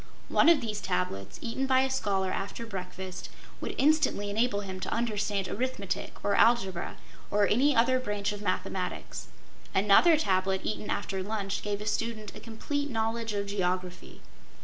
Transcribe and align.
One 0.29 0.49
of 0.49 0.61
these 0.61 0.81
tablets, 0.81 1.37
eaten 1.43 1.67
by 1.67 1.81
a 1.81 1.89
scholar 1.91 2.31
after 2.31 2.65
breakfast, 2.65 3.29
would 3.59 3.75
instantly 3.77 4.31
enable 4.31 4.61
him 4.61 4.79
to 4.79 4.91
understand 4.91 5.47
arithmetic 5.47 6.13
or 6.23 6.33
algebra 6.33 6.97
or 7.29 7.47
any 7.47 7.75
other 7.75 7.99
branch 7.99 8.31
of 8.31 8.41
mathematics. 8.41 9.27
Another 9.75 10.17
tablet 10.17 10.61
eaten 10.63 10.89
after 10.89 11.21
lunch 11.21 11.61
gave 11.61 11.81
a 11.81 11.85
student 11.85 12.35
a 12.35 12.39
complete 12.39 12.89
knowledge 12.89 13.33
of 13.33 13.45
geography. 13.45 14.21